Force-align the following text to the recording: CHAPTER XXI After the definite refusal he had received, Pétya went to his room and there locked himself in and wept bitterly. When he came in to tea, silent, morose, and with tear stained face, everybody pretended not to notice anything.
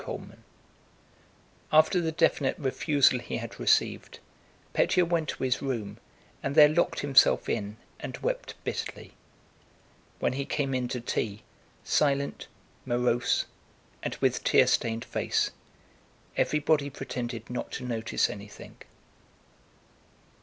CHAPTER 0.03 0.17
XXI 0.33 0.37
After 1.71 2.01
the 2.01 2.11
definite 2.11 2.57
refusal 2.57 3.19
he 3.19 3.37
had 3.37 3.59
received, 3.59 4.17
Pétya 4.73 5.07
went 5.07 5.29
to 5.29 5.43
his 5.43 5.61
room 5.61 5.99
and 6.41 6.55
there 6.55 6.67
locked 6.69 7.01
himself 7.01 7.47
in 7.47 7.77
and 7.99 8.17
wept 8.17 8.55
bitterly. 8.63 9.13
When 10.17 10.33
he 10.33 10.45
came 10.45 10.73
in 10.73 10.87
to 10.87 11.01
tea, 11.01 11.43
silent, 11.83 12.47
morose, 12.83 13.45
and 14.01 14.15
with 14.15 14.43
tear 14.43 14.65
stained 14.65 15.05
face, 15.05 15.51
everybody 16.35 16.89
pretended 16.89 17.47
not 17.51 17.71
to 17.73 17.83
notice 17.85 18.27
anything. 18.27 18.77